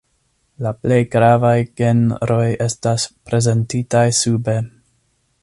[0.65, 4.59] La plej gravaj genroj estas prezentitaj sube.